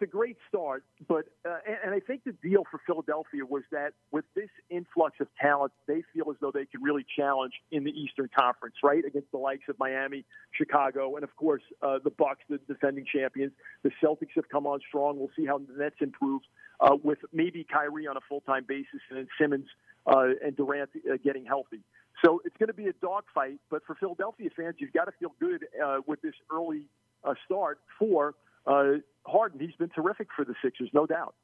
it's 0.00 0.08
a 0.08 0.10
great 0.10 0.36
start, 0.48 0.84
but 1.08 1.26
uh, 1.46 1.58
and, 1.84 1.94
I 1.94 2.00
think 2.00 2.24
the 2.24 2.32
deal 2.42 2.62
for 2.70 2.80
Philadelphia 2.86 3.44
was 3.44 3.62
that 3.70 3.92
with 4.10 4.24
this 4.34 4.48
influx 4.70 5.16
of 5.20 5.28
talent, 5.40 5.72
they 5.86 6.02
feel 6.14 6.30
as 6.30 6.36
though 6.40 6.50
they 6.52 6.64
can 6.64 6.82
really 6.82 7.04
challenge 7.16 7.52
in 7.70 7.84
the 7.84 7.90
Eastern 7.90 8.30
Conference, 8.36 8.76
right, 8.82 9.04
against 9.04 9.30
the 9.30 9.38
likes 9.38 9.64
of 9.68 9.78
Miami, 9.78 10.24
Chicago, 10.52 11.16
and 11.16 11.24
of 11.24 11.34
course 11.36 11.62
uh, 11.82 11.98
the 12.02 12.10
Bucks, 12.10 12.40
the 12.48 12.58
defending 12.66 13.04
champions. 13.04 13.52
The 13.82 13.90
Celtics 14.02 14.34
have 14.36 14.48
come 14.48 14.66
on 14.66 14.80
strong. 14.88 15.18
We'll 15.18 15.30
see 15.36 15.44
how 15.44 15.58
the 15.58 15.66
Nets 15.76 15.96
improve 16.00 16.42
uh, 16.80 16.96
with 17.02 17.18
maybe 17.32 17.66
Kyrie 17.70 18.06
on 18.06 18.16
a 18.16 18.20
full 18.28 18.40
time 18.40 18.64
basis 18.66 19.00
and 19.10 19.18
then 19.18 19.28
Simmons 19.38 19.66
uh, 20.06 20.28
and 20.42 20.56
Durant 20.56 20.90
uh, 20.96 21.16
getting 21.22 21.44
healthy. 21.44 21.82
So 22.24 22.40
it's 22.44 22.56
going 22.58 22.68
to 22.68 22.74
be 22.74 22.88
a 22.88 22.92
dogfight, 23.00 23.58
but 23.70 23.82
for 23.86 23.94
Philadelphia 23.94 24.50
fans, 24.54 24.76
you've 24.78 24.92
got 24.92 25.06
to 25.06 25.12
feel 25.18 25.32
good 25.40 25.66
uh, 25.82 25.98
with 26.06 26.20
this 26.22 26.34
early 26.52 26.84
uh, 27.24 27.34
start 27.44 27.80
for 27.98 28.34
uh, 28.66 28.94
Harden. 29.26 29.60
He's 29.60 29.74
been 29.76 29.90
terrific 29.90 30.28
for 30.34 30.44
the 30.44 30.54
Sixers, 30.62 30.90
no 30.92 31.06
doubt. 31.06 31.34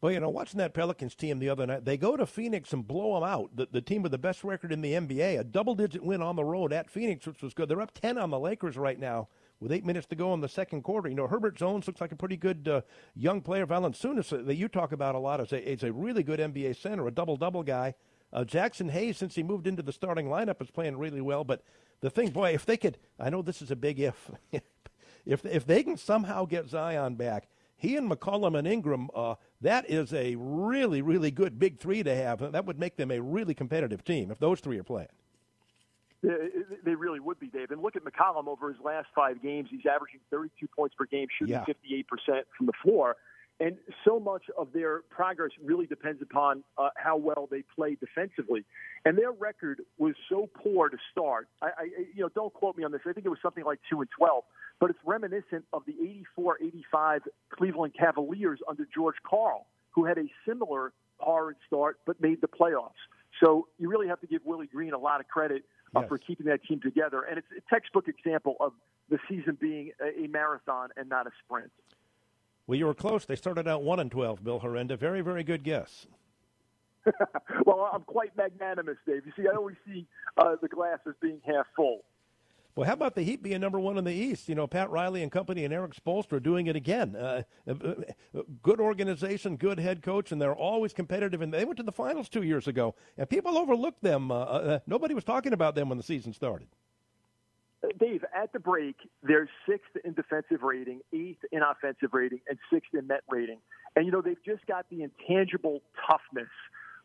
Well, 0.00 0.12
you 0.12 0.20
know, 0.20 0.28
watching 0.28 0.58
that 0.58 0.74
Pelicans 0.74 1.14
team 1.14 1.38
the 1.38 1.48
other 1.48 1.66
night, 1.66 1.84
they 1.84 1.96
go 1.96 2.16
to 2.16 2.26
Phoenix 2.26 2.72
and 2.72 2.86
blow 2.86 3.14
them 3.14 3.28
out. 3.28 3.56
The, 3.56 3.66
the 3.70 3.80
team 3.80 4.02
with 4.02 4.12
the 4.12 4.18
best 4.18 4.44
record 4.44 4.70
in 4.70 4.82
the 4.82 4.92
NBA, 4.92 5.40
a 5.40 5.44
double-digit 5.44 6.02
win 6.02 6.20
on 6.22 6.36
the 6.36 6.44
road 6.44 6.72
at 6.72 6.90
Phoenix, 6.90 7.26
which 7.26 7.42
was 7.42 7.54
good. 7.54 7.68
They're 7.68 7.80
up 7.80 7.92
ten 7.98 8.18
on 8.18 8.30
the 8.30 8.38
Lakers 8.38 8.76
right 8.76 8.98
now 8.98 9.28
with 9.58 9.72
eight 9.72 9.86
minutes 9.86 10.06
to 10.08 10.14
go 10.14 10.34
in 10.34 10.40
the 10.40 10.48
second 10.48 10.82
quarter. 10.82 11.08
You 11.08 11.14
know, 11.14 11.26
Herbert 11.26 11.56
Jones 11.56 11.86
looks 11.86 12.00
like 12.00 12.12
a 12.12 12.16
pretty 12.16 12.36
good 12.36 12.68
uh, 12.68 12.82
young 13.14 13.40
player. 13.40 13.66
Valanciunas, 13.66 14.32
uh, 14.32 14.42
that 14.42 14.56
you 14.56 14.68
talk 14.68 14.92
about 14.92 15.14
a 15.14 15.18
lot, 15.18 15.40
is 15.40 15.52
a, 15.52 15.72
is 15.72 15.82
a 15.82 15.92
really 15.92 16.22
good 16.22 16.40
NBA 16.40 16.76
center, 16.76 17.06
a 17.06 17.10
double-double 17.10 17.62
guy. 17.62 17.94
Uh, 18.32 18.44
Jaxson 18.44 18.90
Hayes, 18.90 19.16
since 19.16 19.34
he 19.34 19.42
moved 19.42 19.66
into 19.66 19.82
the 19.82 19.92
starting 19.92 20.26
lineup, 20.26 20.60
is 20.60 20.70
playing 20.70 20.98
really 20.98 21.22
well. 21.22 21.42
But 21.42 21.62
the 22.00 22.10
thing, 22.10 22.30
boy, 22.30 22.52
if 22.54 22.66
they 22.66 22.76
could, 22.76 22.98
I 23.18 23.30
know 23.30 23.42
this 23.42 23.62
is 23.62 23.70
a 23.70 23.76
big 23.76 23.98
if. 24.00 24.30
if 25.26 25.44
if 25.44 25.66
they 25.66 25.82
can 25.82 25.96
somehow 25.96 26.44
get 26.44 26.68
Zion 26.68 27.14
back, 27.16 27.48
he 27.76 27.96
and 27.96 28.10
McCollum 28.10 28.58
and 28.58 28.66
Ingram, 28.66 29.10
uh, 29.14 29.34
that 29.60 29.88
is 29.90 30.12
a 30.12 30.36
really, 30.36 31.02
really 31.02 31.30
good 31.30 31.58
big 31.58 31.78
three 31.78 32.02
to 32.02 32.14
have. 32.14 32.52
That 32.52 32.64
would 32.64 32.78
make 32.78 32.96
them 32.96 33.10
a 33.10 33.20
really 33.20 33.54
competitive 33.54 34.04
team 34.04 34.30
if 34.30 34.38
those 34.38 34.60
three 34.60 34.78
are 34.78 34.84
playing. 34.84 35.08
They 36.22 36.94
really 36.94 37.20
would 37.20 37.38
be, 37.38 37.48
Dave. 37.48 37.70
And 37.70 37.82
look 37.82 37.94
at 37.94 38.02
McCollum 38.02 38.48
over 38.48 38.72
his 38.72 38.80
last 38.82 39.08
five 39.14 39.42
games. 39.42 39.68
He's 39.70 39.86
averaging 39.86 40.20
32 40.30 40.66
points 40.74 40.94
per 40.96 41.04
game, 41.04 41.28
shooting 41.38 41.54
Yeah. 41.54 41.64
58% 41.64 42.42
from 42.56 42.66
the 42.66 42.72
floor. 42.82 43.16
And 43.58 43.78
so 44.04 44.20
much 44.20 44.44
of 44.58 44.72
their 44.72 45.00
progress 45.08 45.50
really 45.64 45.86
depends 45.86 46.20
upon 46.20 46.62
uh, 46.76 46.90
how 46.96 47.16
well 47.16 47.48
they 47.50 47.62
play 47.74 47.96
defensively. 47.98 48.64
And 49.06 49.16
their 49.16 49.32
record 49.32 49.80
was 49.96 50.14
so 50.28 50.50
poor 50.62 50.90
to 50.90 50.98
start. 51.10 51.48
I, 51.62 51.66
I, 51.66 51.82
you 52.14 52.20
know, 52.22 52.28
don't 52.34 52.52
quote 52.52 52.76
me 52.76 52.84
on 52.84 52.92
this. 52.92 53.00
I 53.06 53.12
think 53.14 53.24
it 53.24 53.30
was 53.30 53.38
something 53.42 53.64
like 53.64 53.78
two 53.88 54.00
and 54.00 54.10
12, 54.16 54.44
but 54.78 54.90
it's 54.90 54.98
reminiscent 55.06 55.64
of 55.72 55.84
the 55.86 55.94
84-85 56.38 57.20
Cleveland 57.50 57.94
Cavaliers 57.98 58.60
under 58.68 58.86
George 58.94 59.16
Karl, 59.28 59.66
who 59.90 60.04
had 60.04 60.18
a 60.18 60.24
similar 60.46 60.92
horrid 61.18 61.56
start 61.66 61.98
but 62.04 62.20
made 62.20 62.42
the 62.42 62.48
playoffs. 62.48 62.90
So 63.42 63.68
you 63.78 63.88
really 63.88 64.08
have 64.08 64.20
to 64.20 64.26
give 64.26 64.42
Willie 64.44 64.66
Green 64.66 64.92
a 64.92 64.98
lot 64.98 65.20
of 65.20 65.28
credit 65.28 65.64
uh, 65.94 66.00
Yes. 66.00 66.08
for 66.08 66.18
keeping 66.18 66.46
that 66.46 66.62
team 66.64 66.80
together. 66.80 67.22
And 67.22 67.38
it's 67.38 67.46
a 67.56 67.74
textbook 67.74 68.06
example 68.08 68.56
of 68.60 68.72
the 69.08 69.18
season 69.28 69.56
being 69.58 69.92
a 70.02 70.26
marathon 70.26 70.90
and 70.96 71.08
not 71.08 71.26
a 71.26 71.30
sprint. 71.44 71.70
Well, 72.66 72.78
you 72.78 72.86
were 72.86 72.94
close. 72.94 73.24
They 73.24 73.36
started 73.36 73.68
out 73.68 73.82
one 73.82 74.00
and 74.00 74.10
twelve. 74.10 74.42
Bill 74.42 74.60
Herenda, 74.60 74.98
very, 74.98 75.20
very 75.20 75.44
good 75.44 75.62
guess. 75.62 76.06
well, 77.66 77.88
I'm 77.92 78.02
quite 78.02 78.36
magnanimous, 78.36 78.96
Dave. 79.06 79.22
You 79.24 79.32
see, 79.36 79.48
I 79.48 79.54
always 79.54 79.76
see 79.86 80.06
uh, 80.36 80.56
the 80.60 80.68
glass 80.68 80.98
as 81.06 81.14
being 81.20 81.40
half 81.46 81.66
full. 81.76 82.02
Well, 82.74 82.86
how 82.86 82.92
about 82.92 83.14
the 83.14 83.22
Heat 83.22 83.42
being 83.42 83.60
number 83.60 83.80
one 83.80 83.96
in 83.96 84.04
the 84.04 84.12
East? 84.12 84.50
You 84.50 84.54
know, 84.54 84.66
Pat 84.66 84.90
Riley 84.90 85.22
and 85.22 85.32
company 85.32 85.64
and 85.64 85.72
Erik 85.72 85.94
Spoelstra 85.94 86.42
doing 86.42 86.66
it 86.66 86.76
again. 86.76 87.16
Uh, 87.16 87.42
uh, 87.66 87.72
uh, 87.72 88.42
good 88.62 88.80
organization, 88.80 89.56
good 89.56 89.80
head 89.80 90.02
coach, 90.02 90.30
and 90.30 90.42
they're 90.42 90.54
always 90.54 90.92
competitive. 90.92 91.40
And 91.40 91.54
they 91.54 91.64
went 91.64 91.78
to 91.78 91.82
the 91.82 91.92
finals 91.92 92.28
two 92.28 92.42
years 92.42 92.68
ago, 92.68 92.94
and 93.16 93.30
people 93.30 93.56
overlooked 93.56 94.02
them. 94.02 94.30
Uh, 94.30 94.34
uh, 94.34 94.78
nobody 94.86 95.14
was 95.14 95.24
talking 95.24 95.54
about 95.54 95.74
them 95.74 95.88
when 95.88 95.96
the 95.96 96.04
season 96.04 96.34
started. 96.34 96.68
Dave, 97.98 98.24
at 98.34 98.52
the 98.52 98.58
break, 98.58 98.96
they're 99.22 99.48
sixth 99.68 99.90
in 100.04 100.14
defensive 100.14 100.62
rating, 100.62 101.00
eighth 101.12 101.44
in 101.52 101.60
offensive 101.62 102.10
rating, 102.12 102.40
and 102.48 102.58
sixth 102.72 102.94
in 102.94 103.06
net 103.06 103.22
rating. 103.30 103.58
And, 103.94 104.06
you 104.06 104.12
know, 104.12 104.22
they've 104.22 104.42
just 104.44 104.66
got 104.66 104.86
the 104.90 105.02
intangible 105.02 105.82
toughness 106.08 106.48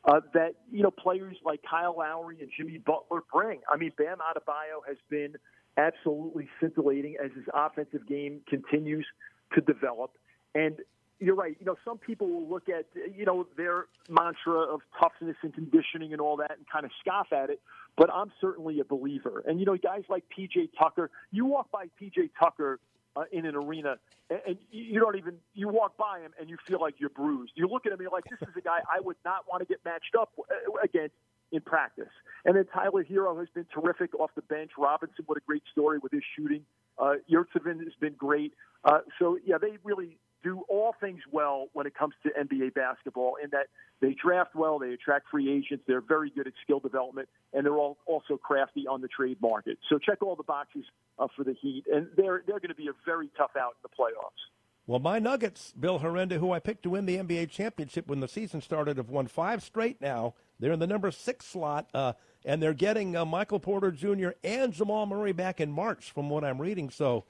uh, 0.06 0.22
that 0.34 0.56
you 0.72 0.82
know 0.82 0.92
players 0.92 1.38
like 1.46 1.62
Kyle 1.70 1.96
Lowry 1.98 2.38
and 2.42 2.50
Jimmy 2.58 2.80
Butler 2.80 3.22
bring. 3.32 3.60
I 3.72 3.78
mean, 3.78 3.92
Bam 3.98 4.18
Adebayo 4.18 4.82
has 4.88 4.98
been 5.10 5.36
absolutely 5.78 6.50
scintillating 6.60 7.16
as 7.24 7.32
his 7.36 7.46
offensive 7.54 8.08
game 8.08 8.42
continues 8.50 9.06
to 9.54 9.62
develop. 9.62 10.12
And 10.56 10.78
you're 11.22 11.36
right. 11.36 11.56
You 11.60 11.66
know, 11.66 11.78
some 11.86 12.00
people 12.00 12.28
will 12.28 12.48
look 12.48 12.68
at 12.68 12.86
you 13.16 13.25
know 13.25 13.48
their 13.56 13.86
mantra 14.10 14.60
of 14.60 14.82
toughness 15.00 15.38
and 15.44 15.54
conditioning 15.54 16.12
and 16.12 16.20
all 16.20 16.38
that 16.38 16.58
and 16.58 16.66
kind 16.70 16.84
of 16.84 16.92
scoff 17.00 17.32
at 17.32 17.50
it. 17.50 17.62
But 17.96 18.10
I'm 18.12 18.32
certainly 18.42 18.80
a 18.80 18.84
believer. 18.86 19.44
And 19.46 19.60
you 19.60 19.66
know, 19.66 19.78
guys 19.78 20.04
like 20.10 20.24
PJ 20.38 20.70
Tucker. 20.78 21.12
You 21.32 21.46
walk 21.46 21.72
by 21.72 21.86
PJ 22.01 22.32
Tucker 22.40 22.80
uh, 23.16 23.24
in 23.32 23.46
an 23.46 23.56
arena, 23.56 23.98
and, 24.30 24.40
and 24.48 24.58
you 24.72 25.00
don't 25.00 25.16
even 25.16 25.36
you 25.54 25.68
walk 25.70 25.96
by 25.96 26.20
him 26.20 26.32
and 26.40 26.50
you 26.50 26.58
feel 26.68 26.82
like 26.82 26.96
you're 27.00 27.10
bruised. 27.10 27.54
You 27.56 27.68
look 27.68 27.86
at 27.86 27.92
him 27.92 28.00
and 28.00 28.01
you're 28.01 28.12
like, 28.12 28.25
this 28.25 28.42
is 28.42 28.56
a 28.58 28.62
guy 28.62 28.80
I 28.92 29.00
would 29.00 29.18
not 29.24 29.46
want 29.48 29.62
to 29.62 29.68
get 29.68 29.80
matched 29.86 30.16
up 30.20 30.32
uh, 30.40 30.74
against 30.84 31.16
in 31.51 31.62
practice. 31.62 32.10
And 32.46 32.56
then 32.56 32.66
Tyler 32.74 33.04
Herro 33.04 33.38
has 33.40 33.50
been 33.54 33.68
terrific 33.74 34.18
off 34.20 34.32
the 34.36 34.42
bench. 34.42 34.72
Robinson, 34.78 35.25
what 35.28 35.38
a 35.38 35.42
great 35.46 35.63
story 35.72 36.00
with 36.00 36.12
his 36.12 36.24
shooting. 36.36 36.63
Uh, 36.98 37.16
Yurtseven 37.30 37.80
has 37.80 37.94
been 38.00 38.13
great. 38.13 38.54
Uh, 38.84 39.00
so 39.20 39.38
yeah, 39.46 39.58
they 39.60 39.78
really 39.84 40.18
do 40.43 40.63
all 40.69 40.95
things 41.00 41.21
well 41.31 41.67
when 41.74 41.86
it 41.86 41.95
comes 41.95 42.13
to 42.24 42.29
NBA 42.29 42.74
basketball 42.74 43.36
in 43.41 43.50
that 43.51 43.67
they 44.01 44.13
draft 44.13 44.55
well, 44.55 44.79
they 44.79 44.93
attract 44.93 45.27
free 45.29 45.51
agents, 45.51 45.83
they're 45.88 46.01
very 46.01 46.29
good 46.29 46.48
at 46.48 46.53
skill 46.63 46.79
development, 46.79 47.29
and 47.53 47.65
they're 47.65 47.77
all 47.77 47.98
also 48.05 48.38
crafty 48.38 48.88
on 48.88 49.01
the 49.01 49.07
trade 49.07 49.38
market. 49.41 49.77
So 49.89 49.98
check 49.98 50.21
all 50.24 50.36
the 50.36 50.43
boxes 50.43 50.86
uh, 51.19 51.27
for 51.36 51.43
the 51.43 51.53
Heat, 51.53 51.86
and 51.91 52.07
they're 52.15 52.43
they're 52.45 52.60
going 52.60 52.69
to 52.69 52.75
be 52.75 52.88
a 52.88 52.95
very 53.05 53.29
tough 53.38 53.51
out 53.57 53.75
in 53.83 53.83
the 53.83 53.89
playoffs. 53.89 54.51
Well, 54.88 55.00
my 55.00 55.19
Nuggets, 55.19 55.74
Bill 55.79 56.00
Herenda, 56.00 56.39
who 56.39 56.51
I 56.51 56.60
picked 56.60 56.83
to 56.83 56.89
win 56.89 57.05
the 57.05 57.17
NBA 57.17 57.50
championship 57.51 58.07
when 58.07 58.19
the 58.19 58.27
season 58.27 58.62
started, 58.62 58.98
have 58.98 59.10
won 59.10 59.27
five 59.27 59.62
straight 59.62 60.01
now. 60.01 60.33
They're 60.60 60.71
in 60.71 60.79
the 60.79 60.88
number 60.88 61.12
six 61.12 61.45
slot, 61.45 61.88
uh, 61.93 62.13
and 62.43 62.62
they're 62.62 62.74
getting 62.74 63.15
uh, 63.15 63.24
Michael 63.24 63.60
Porter 63.60 63.91
Jr. 63.91 64.29
and 64.43 64.74
Jamal 64.74 65.05
Murray 65.05 65.33
back 65.33 65.62
in 65.62 65.71
March, 65.71 66.12
from 66.12 66.29
what 66.29 66.43
I'm 66.43 66.60
reading. 66.60 66.89
So 66.89 67.25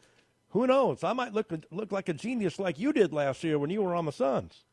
who 0.51 0.67
knows? 0.67 1.03
I 1.03 1.13
might 1.13 1.33
look 1.33 1.51
look 1.71 1.91
like 1.91 2.09
a 2.09 2.13
genius 2.13 2.59
like 2.59 2.79
you 2.79 2.93
did 2.93 3.13
last 3.13 3.43
year 3.43 3.57
when 3.57 3.69
you 3.69 3.81
were 3.81 3.95
on 3.95 4.05
the 4.05 4.11
Suns. 4.11 4.63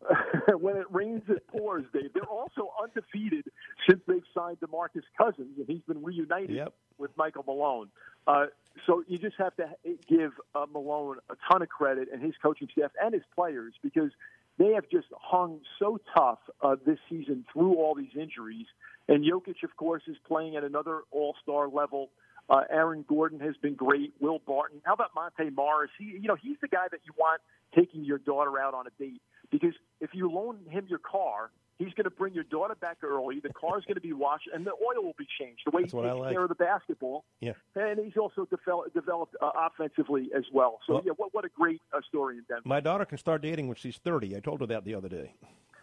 when 0.60 0.76
it 0.76 0.86
rains, 0.90 1.22
it 1.28 1.46
pours, 1.48 1.84
Dave. 1.92 2.12
They're 2.14 2.22
also 2.24 2.70
undefeated 2.82 3.44
since 3.88 4.00
they've 4.06 4.22
signed 4.34 4.58
DeMarcus 4.60 5.02
Cousins, 5.16 5.58
and 5.58 5.66
he's 5.66 5.82
been 5.88 6.02
reunited 6.02 6.54
yep. 6.54 6.74
with 6.98 7.10
Michael 7.16 7.44
Malone. 7.46 7.88
Uh, 8.26 8.46
so 8.86 9.02
you 9.08 9.18
just 9.18 9.36
have 9.38 9.56
to 9.56 9.68
give 10.08 10.32
uh, 10.54 10.66
Malone 10.72 11.16
a 11.30 11.34
ton 11.50 11.62
of 11.62 11.68
credit 11.68 12.08
and 12.12 12.22
his 12.22 12.34
coaching 12.40 12.68
staff 12.72 12.92
and 13.02 13.12
his 13.12 13.24
players 13.34 13.74
because 13.82 14.10
they 14.58 14.72
have 14.72 14.88
just 14.90 15.06
hung 15.12 15.60
so 15.78 15.98
tough 16.16 16.38
uh, 16.62 16.76
this 16.86 16.98
season 17.08 17.44
through 17.52 17.74
all 17.74 17.94
these 17.94 18.16
injuries. 18.18 18.66
And 19.08 19.24
Jokic, 19.24 19.62
of 19.64 19.76
course, 19.76 20.02
is 20.06 20.16
playing 20.26 20.56
at 20.56 20.64
another 20.64 21.00
All 21.10 21.34
Star 21.42 21.68
level. 21.68 22.10
Uh, 22.48 22.62
Aaron 22.70 23.04
Gordon 23.06 23.40
has 23.40 23.56
been 23.56 23.74
great. 23.74 24.14
Will 24.20 24.40
Barton. 24.46 24.80
How 24.84 24.94
about 24.94 25.10
Monte 25.14 25.50
Morris? 25.54 25.90
He, 25.98 26.04
you 26.04 26.28
know, 26.28 26.36
he's 26.40 26.56
the 26.60 26.68
guy 26.68 26.86
that 26.90 27.00
you 27.04 27.12
want 27.18 27.42
taking 27.74 28.04
your 28.04 28.18
daughter 28.18 28.58
out 28.58 28.74
on 28.74 28.86
a 28.86 28.90
date 28.98 29.20
because 29.50 29.74
if 30.00 30.10
you 30.14 30.30
loan 30.30 30.60
him 30.70 30.86
your 30.88 30.98
car, 30.98 31.50
he's 31.78 31.92
going 31.94 32.04
to 32.04 32.10
bring 32.10 32.34
your 32.34 32.44
daughter 32.44 32.74
back 32.74 32.98
early. 33.02 33.40
The 33.40 33.52
car's 33.52 33.84
going 33.84 33.96
to 33.96 34.00
be 34.00 34.12
washed, 34.12 34.48
and 34.52 34.66
the 34.66 34.72
oil 34.72 35.04
will 35.04 35.16
be 35.18 35.26
changed. 35.38 35.62
The 35.64 35.70
way 35.70 35.82
That's 35.82 35.92
he 35.92 36.00
takes 36.00 36.16
like. 36.16 36.32
care 36.32 36.42
of 36.42 36.48
the 36.48 36.54
basketball. 36.54 37.24
Yeah. 37.40 37.52
And 37.76 37.98
he's 37.98 38.16
also 38.16 38.46
developed, 38.46 38.94
developed 38.94 39.36
uh, 39.40 39.50
offensively 39.54 40.30
as 40.36 40.44
well. 40.52 40.80
So 40.86 40.94
well, 40.94 41.02
yeah, 41.04 41.12
what 41.16 41.34
what 41.34 41.44
a 41.44 41.50
great 41.50 41.80
uh, 41.92 42.00
story 42.08 42.38
in 42.38 42.44
Denver. 42.48 42.62
My 42.64 42.80
daughter 42.80 43.04
can 43.04 43.18
start 43.18 43.42
dating 43.42 43.68
when 43.68 43.76
she's 43.76 43.98
thirty. 43.98 44.36
I 44.36 44.40
told 44.40 44.60
her 44.60 44.66
that 44.66 44.84
the 44.84 44.94
other 44.94 45.08
day. 45.08 45.34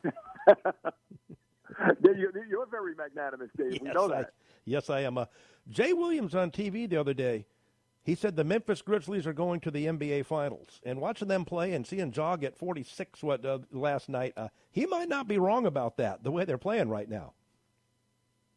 you're, 2.56 2.66
very 2.68 2.96
magnanimous, 2.96 3.50
Dave. 3.58 3.74
Yes, 3.74 3.82
we 3.82 3.90
know 3.90 4.08
that. 4.08 4.26
I, 4.26 4.30
yes, 4.66 4.90
I 4.90 5.02
am. 5.02 5.18
Uh, 5.18 5.26
Jay 5.70 5.94
Williams 5.94 6.36
on 6.36 6.52
TV 6.52 6.90
the 6.90 6.98
other 6.98 7.14
day. 7.14 7.46
He 8.04 8.14
said 8.14 8.36
the 8.36 8.44
Memphis 8.44 8.84
Grizzlies 8.84 9.26
are 9.26 9.34
going 9.34 9.60
to 9.62 9.72
the 9.72 9.88
NBA 9.88 10.28
Finals, 10.28 10.80
and 10.84 11.02
watching 11.02 11.28
them 11.28 11.44
play 11.44 11.74
and 11.74 11.88
seeing 11.88 12.14
Ja 12.14 12.36
get 12.36 12.56
46 12.56 13.24
what 13.24 13.44
uh, 13.44 13.60
last 13.72 14.10
night, 14.10 14.34
uh, 14.38 14.50
he 14.72 14.86
might 14.86 15.10
not 15.10 15.28
be 15.28 15.40
wrong 15.40 15.66
about 15.66 15.98
that. 15.98 16.24
The 16.24 16.30
way 16.30 16.46
they're 16.46 16.60
playing 16.60 16.90
right 16.90 17.10
now. 17.10 17.34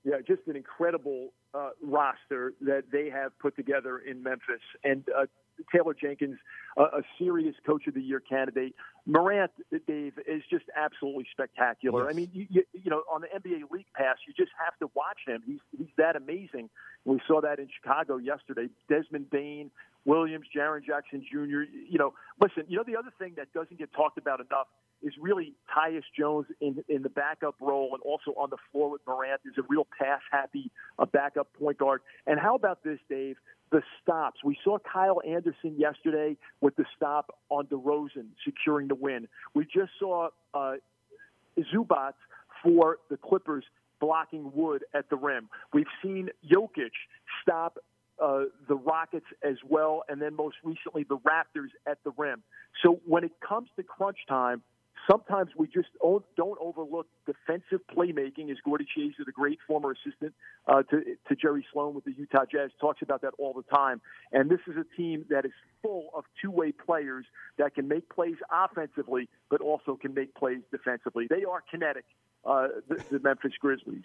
Yeah, 0.05 0.17
just 0.27 0.43
an 0.47 0.57
incredible 0.57 1.33
uh, 1.55 1.71
roster 1.83 2.53
that 2.61 2.85
they 2.93 3.09
have 3.09 3.39
put 3.39 3.57
together 3.57 3.99
in 3.99 4.23
Memphis, 4.23 4.61
and 4.85 5.05
uh, 5.19 5.27
Taylor 5.73 5.95
Jenkins, 5.95 6.39
uh, 6.77 6.99
a 6.99 7.03
serious 7.19 7.55
Coach 7.67 7.87
of 7.87 7.95
the 7.95 8.03
Year 8.03 8.21
candidate. 8.21 8.75
Morant, 9.07 9.51
Dave, 9.87 10.15
is 10.27 10.43
just 10.51 10.65
absolutely 10.77 11.27
spectacular. 11.33 12.05
Yes. 12.05 12.13
I 12.13 12.17
mean, 12.17 12.31
you, 12.33 12.47
you, 12.51 12.65
you 12.73 12.91
know, 12.91 13.03
on 13.13 13.23
the 13.23 13.29
NBA 13.29 13.71
League 13.71 13.87
Pass, 13.95 14.17
you 14.27 14.35
just 14.37 14.53
have 14.63 14.77
to 14.79 14.91
watch 14.95 15.19
him. 15.27 15.43
He's 15.47 15.61
he's 15.77 15.89
that 15.97 16.17
amazing. 16.17 16.69
We 17.05 17.21
saw 17.27 17.41
that 17.41 17.59
in 17.59 17.69
Chicago 17.81 18.19
yesterday. 18.19 18.69
Desmond 18.89 19.31
Bane, 19.31 19.71
Williams, 20.05 20.47
Jaren 20.55 20.85
Jackson 20.85 21.25
Jr. 21.31 21.63
You 21.91 21.99
know, 21.99 22.15
listen. 22.41 22.65
You 22.69 22.77
know, 22.77 22.85
the 22.87 22.97
other 22.97 23.13
thing 23.19 23.35
that 23.37 23.53
doesn't 23.53 23.79
get 23.79 23.93
talked 23.93 24.19
about 24.19 24.41
enough 24.41 24.67
is 25.03 25.13
really 25.21 25.55
Tyus 25.75 26.03
Jones 26.19 26.47
in 26.61 26.83
in 26.89 27.03
the 27.03 27.09
backup 27.09 27.55
role 27.61 27.91
and 27.93 28.03
also 28.03 28.39
on 28.39 28.51
the 28.51 28.57
floor 28.73 28.91
with 28.91 29.01
Morant 29.07 29.41
is 29.45 29.55
a 29.59 29.63
real 29.69 29.87
pass 29.99 30.21
happy 30.31 30.71
uh, 30.99 31.07
backup 31.07 31.53
point 31.55 31.79
guard. 31.79 32.01
And 32.27 32.39
how 32.41 32.55
about 32.55 32.83
this, 32.83 32.99
Dave? 33.09 33.37
The 33.71 33.83
stops. 34.03 34.43
We 34.43 34.57
saw 34.65 34.79
Kyle 34.79 35.21
Anderson 35.27 35.77
yesterday 35.77 36.37
with 36.61 36.77
the 36.77 36.85
stop 36.97 37.39
on 37.51 37.67
DeRozan 37.67 38.29
securing 38.45 38.89
the 38.89 38.95
win. 38.95 39.29
We 39.55 39.65
just 39.65 39.91
saw 39.99 40.31
uh, 40.55 40.77
for 42.63 42.99
the 43.11 43.17
Clippers 43.17 43.65
blocking 44.01 44.51
Wood 44.55 44.85
at 44.95 45.11
the 45.11 45.17
rim. 45.17 45.49
We've 45.73 45.87
seen 46.03 46.31
Jokic 46.51 46.91
stop 47.43 47.79
uh, 48.23 48.45
the 48.69 48.75
Rockets 48.75 49.27
as 49.43 49.57
well, 49.69 50.03
and 50.09 50.21
then 50.21 50.35
most 50.35 50.57
recently 50.65 51.05
the 51.05 51.19
Raptors 51.19 51.71
at 51.87 51.99
the 52.05 52.13
rim. 52.17 52.43
So 52.83 53.01
when 53.07 53.25
it 53.25 53.33
comes 53.47 53.69
to 53.77 53.83
crunch 53.83 54.19
time, 54.29 54.63
sometimes 55.11 55.51
we 55.57 55.67
just 55.67 55.89
don't 56.03 56.59
overlook 56.61 57.07
defensive 57.27 57.81
playmaking. 57.95 58.51
As 58.51 58.59
Gordie 58.65 58.87
Chiesa, 58.95 59.25
the 59.25 59.33
great 59.33 59.59
former 59.67 59.93
assistant 59.93 60.35
uh, 60.67 60.83
to, 60.85 61.03
to 61.29 61.37
Jerry 61.37 61.65
Sloan 61.73 61.95
with 61.95 62.05
the 62.05 62.13
Utah 62.13 62.45
Jazz, 62.51 62.71
talks 62.81 63.03
about 63.03 63.23
that 63.23 63.35
all 63.39 63.55
the 63.55 63.63
time. 63.75 64.01
And 64.33 64.51
this 64.51 64.61
is 64.67 64.77
a 64.77 64.97
team 64.97 65.25
that 65.31 65.45
is 65.45 65.53
full 65.83 66.09
of 66.15 66.25
two-way 66.41 66.73
players 66.73 67.27
that 67.59 67.75
can 67.75 67.89
make 67.89 68.09
plays 68.09 68.37
offensively, 68.51 69.29
but 69.51 69.61
also 69.61 69.97
can 69.97 70.15
make 70.15 70.35
plays 70.35 70.61
defensively. 70.71 71.27
They 71.29 71.45
are 71.45 71.63
kinetic, 71.71 72.05
uh, 72.45 72.69
the, 72.89 73.03
the 73.11 73.21
Memphis 73.21 73.53
Grizzlies. 73.61 74.05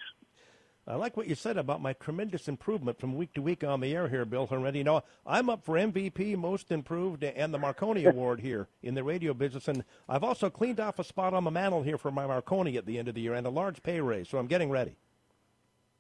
I 0.86 0.96
like 0.96 1.16
what 1.16 1.28
you 1.28 1.36
said 1.36 1.56
about 1.56 1.82
my 1.82 1.94
tremendous 1.94 2.50
improvement 2.50 3.00
from 3.00 3.16
week 3.16 3.34
to 3.36 3.42
week 3.42 3.64
on 3.64 3.80
the 3.80 3.96
air 3.96 4.10
here, 4.10 4.26
Bill 4.26 4.48
Herenda. 4.48 4.76
You 4.76 4.84
know, 4.84 5.02
I'm 5.26 5.50
up 5.50 5.64
for 5.64 5.76
MVP, 5.76 6.36
Most 6.36 6.74
Improved, 6.74 7.24
and 7.24 7.54
the 7.54 7.58
Marconi 7.58 8.04
Award 8.06 8.42
here 8.42 8.68
in 8.82 8.94
the 8.94 9.04
radio 9.04 9.34
business. 9.34 9.70
And 9.70 9.86
I've 10.10 10.26
also 10.26 10.50
cleaned 10.50 10.82
off 10.82 11.00
a 11.00 11.06
spot 11.06 11.34
on 11.34 11.46
the 11.46 11.52
mantle 11.52 11.84
here 11.84 11.98
for 11.98 12.12
my 12.12 12.28
Marconi 12.28 12.76
at 12.76 12.86
the 12.86 13.00
end 13.00 13.08
of 13.08 13.16
the 13.16 13.22
year 13.22 13.34
and 13.34 13.48
a 13.48 13.50
large 13.50 13.82
pay 13.82 14.02
raise, 14.02 14.28
so 14.28 14.38
I'm 14.38 14.48
getting 14.48 14.70
ready. 14.70 14.98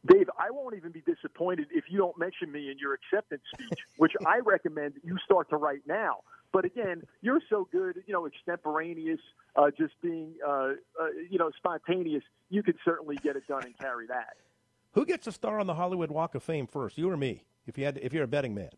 Dave, 0.05 0.29
I 0.37 0.51
won't 0.51 0.75
even 0.75 0.91
be 0.91 0.99
disappointed 0.99 1.67
if 1.71 1.85
you 1.87 1.97
don't 1.97 2.17
mention 2.19 2.51
me 2.51 2.69
in 2.69 2.77
your 2.77 2.93
acceptance 2.93 3.43
speech, 3.53 3.79
which 3.97 4.11
I 4.27 4.39
recommend 4.39 4.95
you 5.01 5.17
start 5.23 5.49
to 5.51 5.55
write 5.55 5.83
now. 5.87 6.17
But 6.51 6.65
again, 6.65 7.03
you're 7.21 7.39
so 7.49 7.69
good, 7.71 8.03
you 8.05 8.13
know, 8.13 8.27
extemporaneous, 8.27 9.21
uh, 9.55 9.71
just 9.77 9.93
being, 10.01 10.33
uh, 10.45 10.51
uh, 10.51 11.07
you 11.29 11.39
know, 11.39 11.51
spontaneous. 11.55 12.23
You 12.49 12.63
could 12.63 12.75
certainly 12.83 13.15
get 13.15 13.37
it 13.37 13.47
done 13.47 13.63
and 13.63 13.77
carry 13.77 14.07
that. 14.07 14.35
Who 14.93 15.05
gets 15.05 15.27
a 15.27 15.31
star 15.31 15.59
on 15.59 15.67
the 15.67 15.73
Hollywood 15.73 16.11
Walk 16.11 16.35
of 16.35 16.43
Fame 16.43 16.67
first, 16.67 16.97
you 16.97 17.09
or 17.09 17.17
me? 17.17 17.45
If 17.65 17.77
you 17.77 17.85
had, 17.85 17.95
to, 17.95 18.05
if 18.05 18.13
you're 18.13 18.23
a 18.23 18.27
betting 18.27 18.53
man. 18.53 18.69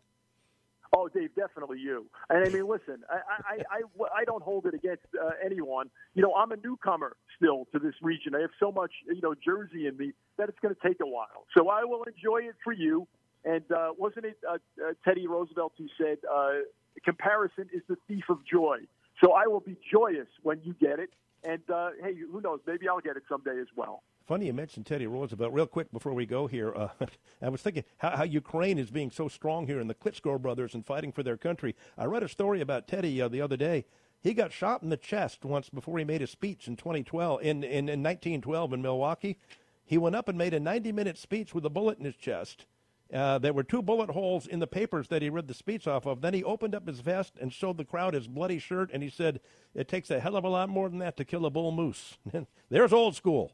Oh, 0.96 1.08
Dave, 1.08 1.34
definitely 1.34 1.78
you. 1.78 2.06
And 2.30 2.46
I 2.46 2.48
mean, 2.48 2.66
listen, 2.66 3.02
I 3.10 3.16
I, 3.16 3.56
I, 3.70 4.20
I 4.20 4.24
don't 4.24 4.42
hold 4.42 4.66
it 4.66 4.74
against 4.74 5.04
uh, 5.20 5.30
anyone. 5.44 5.90
You 6.14 6.22
know, 6.22 6.34
I'm 6.34 6.52
a 6.52 6.56
newcomer 6.56 7.16
still 7.36 7.66
to 7.72 7.78
this 7.78 7.94
region. 8.00 8.34
I 8.34 8.40
have 8.40 8.50
so 8.58 8.72
much, 8.72 8.92
you 9.06 9.20
know, 9.20 9.34
Jersey 9.34 9.86
in 9.86 9.96
me 9.96 10.12
that 10.38 10.48
it's 10.48 10.58
going 10.60 10.74
to 10.74 10.88
take 10.88 11.00
a 11.02 11.06
while. 11.06 11.46
So 11.56 11.68
I 11.68 11.84
will 11.84 12.04
enjoy 12.04 12.48
it 12.48 12.54
for 12.64 12.72
you. 12.72 13.06
And 13.44 13.64
uh, 13.70 13.90
wasn't 13.98 14.26
it 14.26 14.38
uh, 14.48 14.54
uh, 14.54 14.92
Teddy 15.04 15.26
Roosevelt 15.26 15.72
who 15.76 15.86
said, 15.98 16.18
uh, 16.32 16.60
"Comparison 17.04 17.68
is 17.74 17.82
the 17.88 17.96
thief 18.08 18.24
of 18.30 18.38
joy." 18.50 18.78
So 19.22 19.32
I 19.32 19.46
will 19.46 19.60
be 19.60 19.76
joyous 19.90 20.28
when 20.42 20.60
you 20.62 20.74
get 20.74 20.98
it. 20.98 21.10
And 21.44 21.62
uh, 21.72 21.90
hey, 22.02 22.14
who 22.30 22.40
knows? 22.40 22.60
Maybe 22.66 22.88
I'll 22.88 23.00
get 23.00 23.16
it 23.16 23.22
someday 23.28 23.58
as 23.60 23.68
well. 23.76 24.02
Funny 24.26 24.46
you 24.46 24.52
mentioned 24.52 24.86
Teddy 24.86 25.06
Roosevelt. 25.06 25.52
Real 25.52 25.68
quick 25.68 25.92
before 25.92 26.12
we 26.12 26.26
go 26.26 26.48
here, 26.48 26.74
uh, 26.74 26.88
I 27.42 27.48
was 27.48 27.62
thinking 27.62 27.84
how, 27.98 28.10
how, 28.10 28.24
Ukraine 28.24 28.78
is 28.78 28.90
being 28.90 29.12
so 29.12 29.28
strong 29.28 29.66
here, 29.68 29.78
and 29.78 29.88
the 29.88 29.94
Klitschko 29.94 30.40
brothers 30.40 30.74
and 30.74 30.84
fighting 30.84 31.12
for 31.12 31.22
their 31.22 31.36
country. 31.36 31.76
I 31.96 32.06
read 32.06 32.24
a 32.24 32.28
story 32.28 32.60
about 32.60 32.88
Teddy 32.88 33.22
uh, 33.22 33.28
the 33.28 33.40
other 33.40 33.56
day. 33.56 33.84
He 34.20 34.34
got 34.34 34.52
shot 34.52 34.82
in 34.82 34.88
the 34.88 34.96
chest 34.96 35.44
once 35.44 35.68
before 35.68 35.98
he 35.98 36.04
made 36.04 36.22
a 36.22 36.26
speech 36.26 36.66
in 36.66 36.74
2012 36.74 37.42
in, 37.42 37.62
in, 37.62 37.88
in 37.88 38.02
1912 38.02 38.72
in 38.72 38.82
Milwaukee. 38.82 39.38
He 39.84 39.98
went 39.98 40.16
up 40.16 40.28
and 40.28 40.36
made 40.36 40.54
a 40.54 40.58
90-minute 40.58 41.16
speech 41.16 41.54
with 41.54 41.64
a 41.64 41.70
bullet 41.70 41.98
in 41.98 42.04
his 42.04 42.16
chest. 42.16 42.66
Uh, 43.12 43.38
there 43.38 43.52
were 43.52 43.62
two 43.62 43.82
bullet 43.82 44.10
holes 44.10 44.46
in 44.46 44.58
the 44.58 44.66
papers 44.66 45.08
that 45.08 45.22
he 45.22 45.30
read 45.30 45.46
the 45.46 45.54
speech 45.54 45.86
off 45.86 46.06
of. 46.06 46.20
Then 46.20 46.34
he 46.34 46.42
opened 46.42 46.74
up 46.74 46.86
his 46.86 47.00
vest 47.00 47.34
and 47.40 47.52
showed 47.52 47.76
the 47.76 47.84
crowd 47.84 48.14
his 48.14 48.26
bloody 48.26 48.58
shirt, 48.58 48.90
and 48.92 49.02
he 49.02 49.08
said, 49.08 49.40
"It 49.74 49.88
takes 49.88 50.10
a 50.10 50.18
hell 50.18 50.36
of 50.36 50.44
a 50.44 50.48
lot 50.48 50.68
more 50.68 50.88
than 50.88 50.98
that 50.98 51.16
to 51.18 51.24
kill 51.24 51.46
a 51.46 51.50
bull 51.50 51.70
moose." 51.70 52.18
There's 52.68 52.92
old 52.92 53.14
school. 53.14 53.52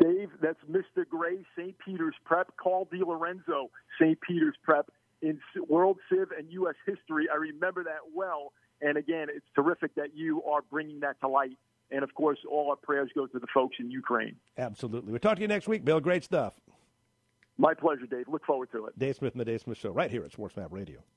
Dave, 0.00 0.30
that's 0.40 0.62
Mr. 0.70 1.08
Gray, 1.08 1.44
St. 1.56 1.76
Peter's 1.78 2.14
Prep. 2.24 2.56
Call 2.56 2.86
Carl 2.86 3.00
DiLorenzo, 3.00 3.70
St. 4.00 4.20
Peter's 4.20 4.56
Prep. 4.62 4.90
In 5.20 5.40
World 5.68 5.98
Civ 6.10 6.32
and 6.36 6.50
U.S. 6.50 6.74
history, 6.84 7.28
I 7.32 7.36
remember 7.36 7.84
that 7.84 8.00
well. 8.12 8.52
And 8.80 8.98
again, 8.98 9.28
it's 9.32 9.46
terrific 9.54 9.94
that 9.94 10.16
you 10.16 10.42
are 10.42 10.62
bringing 10.62 11.00
that 11.00 11.20
to 11.20 11.28
light. 11.28 11.56
And 11.92 12.02
of 12.02 12.12
course, 12.14 12.38
all 12.50 12.70
our 12.70 12.76
prayers 12.76 13.10
go 13.14 13.26
to 13.26 13.38
the 13.38 13.46
folks 13.54 13.76
in 13.78 13.90
Ukraine. 13.90 14.34
Absolutely. 14.58 15.12
We'll 15.12 15.20
talk 15.20 15.36
to 15.36 15.42
you 15.42 15.48
next 15.48 15.68
week, 15.68 15.84
Bill. 15.84 16.00
Great 16.00 16.24
stuff. 16.24 16.54
My 17.58 17.74
pleasure, 17.74 18.06
Dave. 18.06 18.24
Look 18.28 18.44
forward 18.44 18.70
to 18.72 18.86
it. 18.86 18.98
Dave 18.98 19.16
Smith 19.16 19.32
and 19.34 19.40
the 19.40 19.44
Dave 19.44 19.60
Smith 19.60 19.78
Show, 19.78 19.90
right 19.90 20.10
here 20.10 20.24
at 20.24 20.32
Sports 20.32 20.56
Map 20.56 20.72
Radio. 20.72 21.02